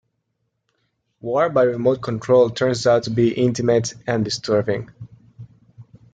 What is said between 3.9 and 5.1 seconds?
and disturbing.